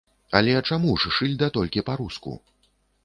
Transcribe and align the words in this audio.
Але 0.37 0.53
чаму 0.69 0.95
ж 1.03 1.13
шыльда 1.17 1.51
толькі 1.59 1.85
па-руску? 1.91 2.33